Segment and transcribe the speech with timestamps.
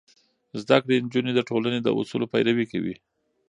[0.61, 2.95] زده کړې نجونې د ټولنې د اصولو پيروي کوي.